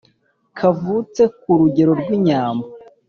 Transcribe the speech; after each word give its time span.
kavutse 0.57 1.21
ku 1.39 1.49
rugero 1.59 1.91
rw' 2.01 2.13
inyambo 2.17 2.65